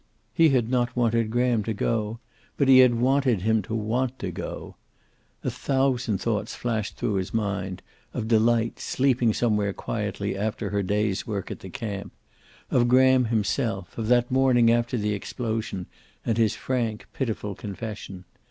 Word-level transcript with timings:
He 0.33 0.49
had 0.49 0.67
not 0.67 0.95
wanted 0.95 1.29
Graham 1.29 1.61
to 1.63 1.75
go, 1.75 2.17
but 2.57 2.67
he 2.67 2.79
had 2.79 2.95
wanted 2.95 3.41
him 3.43 3.61
to 3.61 3.75
want 3.75 4.17
to 4.17 4.31
go. 4.31 4.75
A 5.43 5.51
thousand 5.51 6.17
thoughts 6.17 6.55
flashed 6.55 6.97
through 6.97 7.13
his 7.17 7.35
mind, 7.35 7.83
of 8.11 8.27
Delight, 8.27 8.79
sleeping 8.79 9.31
somewhere 9.31 9.73
quietly 9.73 10.35
after 10.35 10.71
her 10.71 10.81
day's 10.81 11.27
work 11.27 11.51
at 11.51 11.59
the 11.59 11.69
camp; 11.69 12.13
of 12.71 12.87
Graham 12.87 13.25
himself, 13.25 13.95
of 13.95 14.07
that 14.07 14.31
morning 14.31 14.71
after 14.71 14.97
the 14.97 15.13
explosion, 15.13 15.85
and 16.25 16.39
his 16.39 16.55
frank, 16.55 17.05
pitiful 17.13 17.53
confession. 17.53 18.25